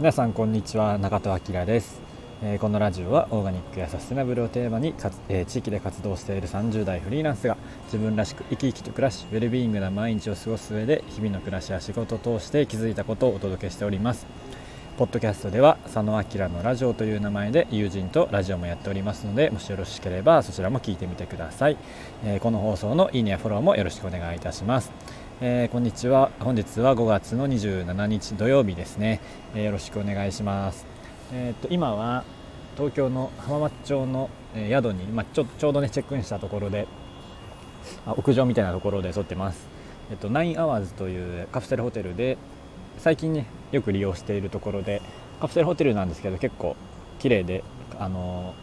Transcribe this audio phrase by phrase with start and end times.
[0.00, 2.00] 皆さんこんにちは中戸明です、
[2.42, 14.26] えー、このラジオはオーガニックやサステナブルをテーマにかつ、えー、地域で活動している30代フリーランスが自分らしく生き生きと暮らしウェルビーイングな毎日を過ごす上で日々の暮らしや仕事を通して気づいたことをお届けしております。
[14.96, 21.78] ポッドキャストでは佐野明のラジオという名前で友人とラジオもやっておりますのでもしよろしければそちらも聞いてみてください、
[22.22, 24.92] えー、この放送のいいねやフォローもよろしくお願いいたします。
[25.42, 26.30] えー、こんにちは。
[26.40, 29.22] 本日は5月の27日土曜日ですね、
[29.54, 30.84] えー、よろしくお願いします、
[31.32, 32.24] えー、っと今は
[32.76, 36.86] 東京の浜松町の、え宿に、ま、ちょちょうどねチェックインしたところで
[38.04, 39.66] あ屋上みたいなところで撮ってます、
[40.10, 42.36] えっと、ナインアワーズというカプセルホテルで
[42.98, 45.00] 最近ねよく利用しているところで
[45.40, 46.76] カプセルホテルなんですけど結構
[47.18, 47.64] 綺麗で
[47.98, 48.54] あの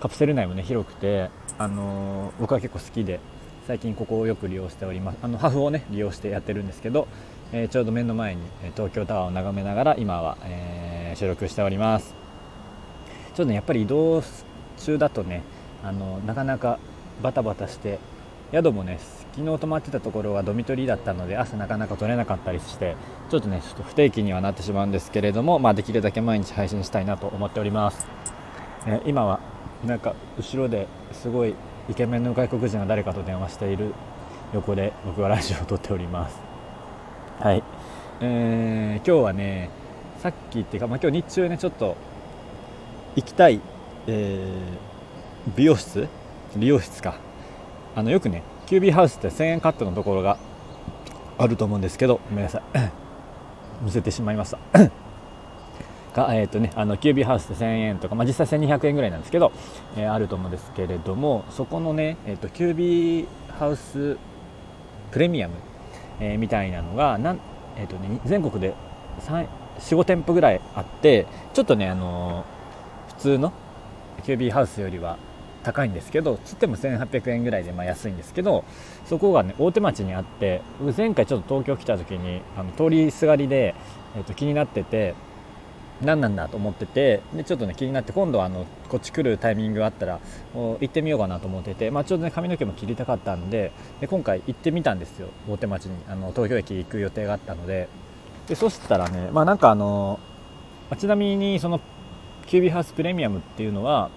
[0.00, 3.20] カプセル内もね広くてあの僕は結構好きで
[3.66, 5.18] 最近ここをよく利用しております。
[5.22, 7.08] あのハフをね利用してやってるんですけど、
[7.50, 8.42] えー、ちょうど目の前に
[8.74, 12.14] 東京タワーを眺めながら今は、えー、収録しております。
[13.28, 14.22] ちょっとねやっぱり移動
[14.76, 15.42] 中だとね
[15.82, 16.78] あのなかなか
[17.22, 17.98] バタバタして
[18.52, 18.98] 宿もね
[19.32, 22.96] 昨日泊まってたところはドミトリーだったので朝なかなか取れなかったりして
[23.30, 28.06] ちょっとねちょっと不定期にはなってしまうんですけれども、まあ、できるだけ毎日配信したいなと思っております、
[28.86, 29.40] えー、今は
[29.84, 31.54] なんか後ろですごい
[31.88, 33.94] イケメンの外国人が誰かと電話している
[34.52, 36.40] 横で僕はラジオを撮っております。
[37.40, 37.62] はい、
[38.20, 39.70] えー、今日はね
[40.18, 41.96] さっきっていうか、まあ、今日日中ねちょっと
[43.16, 43.60] 行きたい、
[44.06, 46.08] えー、美容室？
[46.56, 47.16] 美容室か。
[47.96, 50.38] あのよくねキュービーハウスって1000円カットのところが
[51.36, 52.62] あると思うんですけどごめんなさい。
[53.82, 55.03] 見せてしまいました。
[56.14, 59.52] が、えーとね、あのキュービーハウスで1000円とか、まあ、実際1200円ぐらいなんですけど、
[59.96, 63.26] えー、あると思うんですけれどもそこのね、えーと、キュービー
[63.58, 64.16] ハウス
[65.10, 65.54] プレミアム、
[66.20, 67.40] えー、みたいなのがなん、
[67.76, 68.74] えーとね、全国で
[69.78, 73.52] 45店舗ぐらいあってちょっとね、あのー、普通の
[74.24, 75.18] キュービーハウスよりは
[75.64, 78.64] 高いんですけどつっても1800円ぐらいでまあ安いんですけど
[79.06, 80.60] そこがね大手町にあって
[80.96, 83.74] 前回ちょっと東京来た時にあの通りすがりで、
[84.16, 85.14] えー、と気になってて
[86.02, 90.20] 何なんだと思っててでちょっとね気になって今度はあのこっち来るタイミングがあったら
[90.54, 95.94] 行ってみようかなと思ってて、まあ、ちょうどね髪の毛も切りたかったんでで今回行ってみたんですよ大手町に。
[96.08, 97.88] あの東京駅行く予定があったので。
[98.48, 100.20] でそしたらねまあなんかあの
[100.98, 101.80] ちなみにその
[102.46, 104.10] キュービーハウスプレミアムっていうのは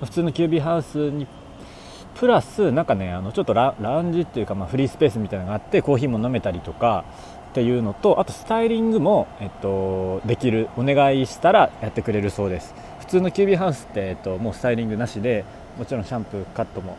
[0.00, 1.28] 普通のキュービーハウスに
[2.16, 7.04] プラスなんかねあのちょっとラウンジっていうかまあフリースペースみたいなのがあってコーヒーも飲めたりとか
[7.52, 10.70] っていうのとあとスタイリングも、えっと、できる。
[10.78, 12.74] お願いしたらやってくれるそうです。
[13.00, 15.44] 普通のキュービーハウスって、えっと、もうスタイリングなしで
[15.76, 16.96] もちろんシャンプーカットも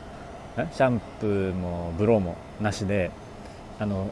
[0.55, 3.09] シャンプーもブローもなしで
[3.79, 4.11] あの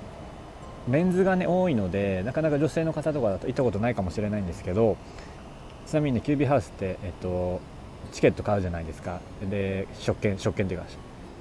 [0.88, 4.98] メンズがね多いのでなかなか女性の方とかだと行ったことないかもしれないんですけど
[5.86, 7.62] ちなみにねキュービーハウスって、えっと、
[8.12, 9.20] チケット買うじゃないですか。
[9.48, 10.88] で食券食券っていうか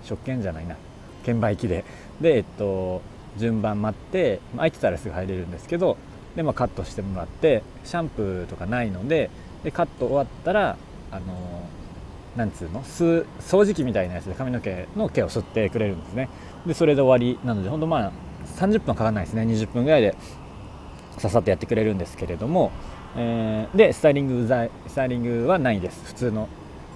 [0.05, 0.77] 食券じゃないな。
[1.25, 1.85] 券売機で。
[2.21, 3.01] でえっと
[3.37, 5.97] 順番待ってまあ空いてたらすぐ入れるんですけど
[6.37, 9.31] で、まあ、カットしてもらってシャンプーとかないので
[9.65, 10.77] でカット終わったら
[11.11, 11.69] あの
[12.37, 13.25] なんつうの掃
[13.65, 16.29] 除機みたいなやつで髪の毛の毛を吸ってくれるんですね。
[16.65, 18.13] でそれで終わりなので本当まあ
[18.57, 19.43] 30分かかんないですね。
[19.43, 20.15] 20分ぐらいで
[21.19, 22.71] ささっとやってくれるんですけれども、
[23.17, 26.05] えー、でスタイリングスタイリングはないです。
[26.05, 26.49] 普通の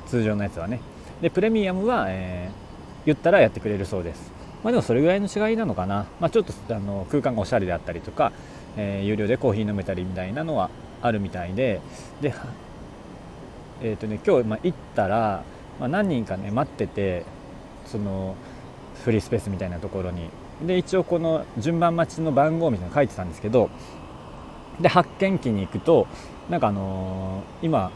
[0.07, 0.81] 通常のやつはね。
[1.21, 4.33] でプレミアムは、えー、言ったらやってくれるそうです。
[4.65, 8.33] まあ、でもそれぐらいの違いなのかな、まあ、ちょっとあの空間がおしゃれであったりとか、
[8.77, 10.71] えー、有料でコーヒー飲めたりみたいなのは
[11.03, 11.81] あるみたいで。
[12.23, 12.35] で、
[13.83, 15.45] えーとね、今日、まあ、行ったら、
[15.79, 17.25] まあ、何人かね待ってて
[17.85, 18.37] その
[19.05, 20.31] フリースペースみたいなところに。
[20.65, 23.71] で一応この順番待ちの番号みたいなの書いてたんですけど
[24.81, 26.07] で発見機に行くと
[26.49, 27.91] なんかあのー、今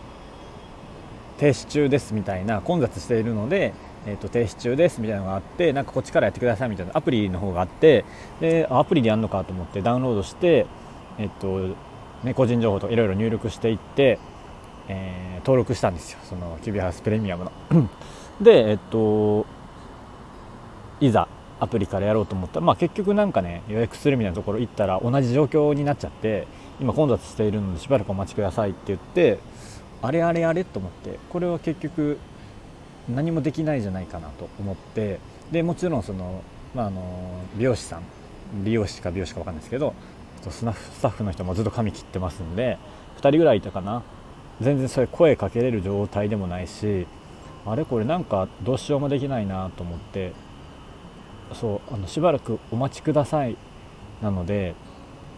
[1.38, 3.72] 停止中ですみたいな混雑しているので
[4.06, 8.04] えーと、停止中ですみたいなのがあってなんかこっちからやってくださいみたいなアプリの方があって
[8.40, 10.66] でアプリでやるのかと思ってダウンロードして、
[11.18, 11.76] えーと
[12.24, 14.18] ね、個人情報とかいろいろ入力していって、
[14.88, 16.18] えー、登録したんですよ。
[16.24, 17.52] そのキュビハウスプレミアムの。
[18.40, 19.46] でえっ、と
[21.00, 21.28] いざ
[21.60, 26.46] アプリからやろうと思ったら、まあ、結局なんかね予約するみたいなところ行ったら同じ状況になっちゃって
[26.80, 29.40] 今混雑しているのでしばらくお待ちくださいって言って
[30.02, 32.18] あれあれあれと思ってこれは結局
[33.08, 35.20] 何もできないじゃないかなと思って
[35.50, 36.42] でもちろんその、
[36.74, 37.02] まあ、あの
[37.56, 38.02] 美容師さん
[38.64, 39.94] 美容師か美容師か分かんないですけど
[40.50, 40.64] ス
[41.02, 42.78] タッフの人もずっと髪切ってますんで
[43.16, 44.02] 2人ぐらいいたかな。
[44.60, 47.06] 全然それ声かけれる状態でもないし
[47.64, 50.32] あれこれなんかどうしようもできないなと思って
[51.52, 53.56] そうあのしばらくお待ちください
[54.20, 54.74] なので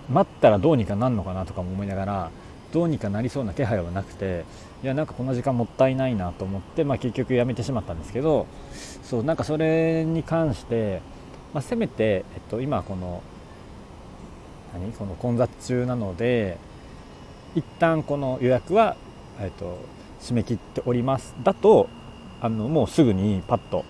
[0.08, 2.30] 待ったらどうにかなんのかなとかも思いながら
[2.72, 4.44] どうにかなりそうな気配はなくて
[4.82, 8.46] いやなんかこの時間もったいないなと思って、まあ、結局やめてしまったんですけど
[9.02, 11.02] そうなんかそれに関して、
[11.52, 13.22] まあ、せめて、えっと、今この
[14.72, 16.58] 何この混雑中なので
[17.54, 18.96] 一旦この予約は、
[19.40, 19.78] えっと、
[20.20, 21.34] 締め切っております。
[21.42, 21.88] だと
[22.40, 23.84] あのもうすぐにパッと、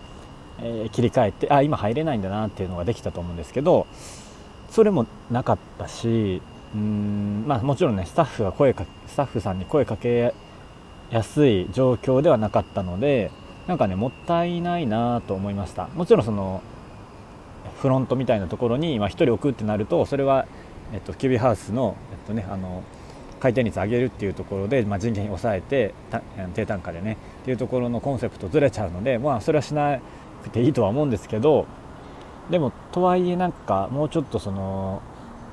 [0.61, 3.87] えー、切り替えてあ今入れないんだなっていうのができたと思うんですけど
[4.71, 6.43] それもなかったし
[6.75, 10.35] うんまあもちろんねスタッフが声かスタッフさんに声かけ
[11.11, 13.31] やすい状況ではなかったので
[13.67, 15.89] なんかねもったいないなと思いました。
[15.95, 16.63] もちろんその
[17.81, 20.47] フロントみたいなところに、ま1人置くってなるとそれは、
[20.93, 22.83] えっと、キュービーハウスの,、えっとね、あの
[23.41, 25.95] 回転率上げるっていうところで、まあ、人件費抑えて
[26.55, 29.99] 低単価でねっていうところのコンセプトずれちゃうので、まあ、それはしな
[30.43, 31.67] くていいとは思うんですけど
[32.51, 35.01] でもとはいえなんかもうちょっとその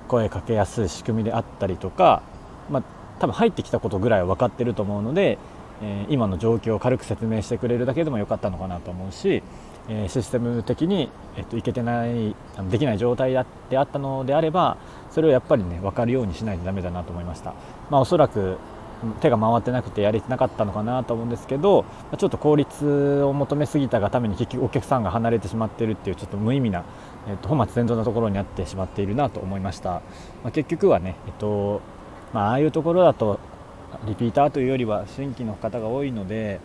[0.07, 2.21] 声かけやすい仕組みであったりとか、
[2.69, 2.83] まあ、
[3.19, 5.38] 多分入ってきたことぐらいは分かってると思うので、
[5.81, 9.44] えー、今の状況を軽く説明してくれるだけでもよかったのかなと思うし、
[9.89, 12.36] えー、システム的に、えっと、いけてない
[12.69, 13.31] できない状態
[13.69, 14.77] であったのであれば
[15.12, 17.53] それをやっぱりね分かるようにしないとダメだなと思いました。
[17.89, 18.57] まあ、おそらく
[19.22, 21.86] 手が回ってなくてやれてなかったのかなと思うんですけど
[22.18, 26.84] ちょっと効率を求めすぎたがために結局お客さんが離れてしまってるっていうちょっと無意味な、
[27.28, 30.02] えっと、本末転倒なところにあってしまっているなと思いました、ま
[30.46, 31.82] あ、結局はね、えっと
[32.34, 33.40] まあ、あいうところだと
[34.06, 36.60] リピーターというよりは新規の方が多いので、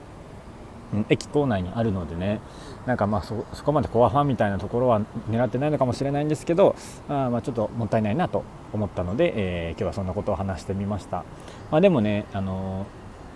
[1.08, 2.40] 駅構内にあるのでね
[2.86, 5.00] なんかまあそこまでコアファンみたいなところは
[5.30, 6.76] 狙ってないのかもしれないんですけど
[7.08, 11.24] あまあちょっともったいないなと思ったので、えー、今日はそんなことを話してみました、
[11.70, 12.86] まあ、でもね、あの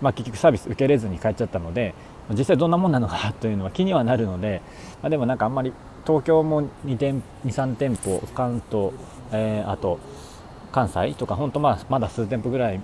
[0.00, 1.94] まあ、結局サービス受けれずに帰っちゃったので
[2.31, 4.61] 実際どんなもんなのかというのは気にはなるので、
[5.02, 5.73] まあ、でもなんかあんまり
[6.06, 8.93] 東京も2店23店舗関東、
[9.32, 9.99] えー、あと
[10.73, 12.81] 関西とか本当まあまだ数店舗ぐらい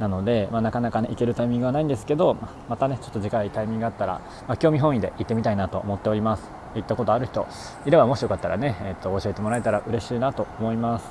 [0.00, 2.36] なので、まあ、なかなかね行けるタイミングはないんですけど
[2.68, 6.50] またねちょっと次回タイミングがあったら、まあ、興味本位で行ってみたいなと思っております。
[6.74, 7.46] 行ったことある人
[7.86, 11.08] いればもしよかったらね、えー、と教えてもらえたら嬉しいなと思います。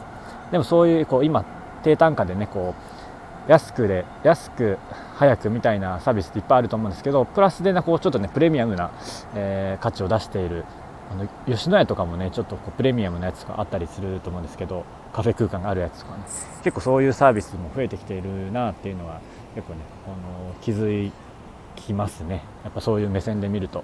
[0.52, 1.46] でもそういうこう今
[1.84, 2.76] 低単価でねこ
[3.48, 4.78] う安くで安く
[5.16, 8.92] 早くみたいなサービスっていっぱいあると思うんですけどプラスでなこうちょっとねプレミアムな、
[9.36, 10.66] えー、価値を出している
[11.12, 16.24] あの吉野家とかもねちょっとこうプレミアムなやつがあったりすると思うんですけどカフェ空間があるやつとかね。
[16.64, 19.22] 結構そういうサービスも増えてきているなっていうのは
[19.56, 21.12] 結構ねあの気づ
[21.76, 22.44] きますね。
[22.64, 23.84] やっぱそういう目線で見ると、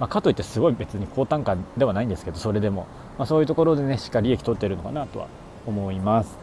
[0.00, 2.86] まあ、かといってすごい別に高単価ではないんですけどそれでも、
[3.18, 5.28] まあ、そういうところでねしっかり利益取ってるのかなとは
[5.66, 6.38] 思います。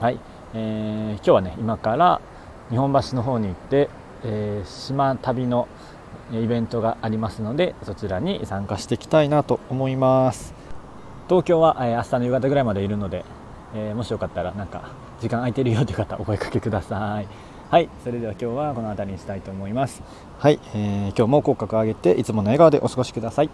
[0.00, 0.18] はい、
[0.54, 2.20] えー、今日はね今から
[2.70, 3.88] 日本橋の方に行って、
[4.24, 5.68] えー、島旅の
[6.32, 10.54] イベントがありますのでそちらに参加していきたいなと思います。
[11.28, 13.24] 東京は、えー、明日の夕方ぐらいまでいるので、
[13.74, 14.90] えー、もしよかったらなんか
[15.20, 17.28] 時間空いてるよという方お声かけください。
[17.70, 20.02] はいそれでは今日はこの辺りにしたいと思います。
[20.38, 23.50] はい、えー、今日も口角上げていつもの笑顔でお過ごしください